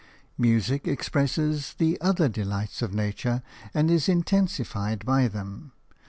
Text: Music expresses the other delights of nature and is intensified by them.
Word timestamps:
Music 0.35 0.87
expresses 0.87 1.75
the 1.77 2.01
other 2.01 2.27
delights 2.27 2.81
of 2.81 2.91
nature 2.91 3.43
and 3.71 3.91
is 3.91 4.09
intensified 4.09 5.05
by 5.05 5.27
them. 5.27 5.73